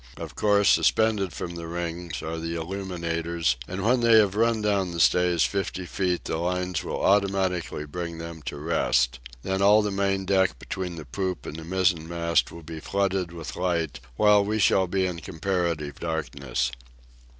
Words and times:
Of 0.17 0.33
course, 0.33 0.67
suspended 0.69 1.31
from 1.31 1.53
the 1.53 1.67
rings, 1.67 2.23
are 2.23 2.39
the 2.39 2.55
illuminators, 2.55 3.55
and 3.67 3.83
when 3.83 3.99
they 4.01 4.13
have 4.17 4.33
run 4.35 4.59
down 4.63 4.93
the 4.93 4.99
stays 4.99 5.43
fifty 5.43 5.85
feet 5.85 6.23
the 6.25 6.37
lines 6.37 6.83
will 6.83 6.99
automatically 7.05 7.85
bring 7.85 8.17
them 8.17 8.41
to 8.47 8.57
rest. 8.57 9.19
Then 9.43 9.61
all 9.61 9.83
the 9.83 9.91
main 9.91 10.25
deck 10.25 10.57
between 10.57 10.95
the 10.95 11.05
poop 11.05 11.45
and 11.45 11.55
the 11.57 11.63
mizzen 11.63 12.07
mast 12.09 12.51
will 12.51 12.63
be 12.63 12.79
flooded 12.79 13.31
with 13.31 13.55
light, 13.55 13.99
while 14.15 14.43
we 14.43 14.57
shall 14.57 14.87
be 14.87 15.05
in 15.05 15.19
comparative 15.19 15.99
darkness. 15.99 16.71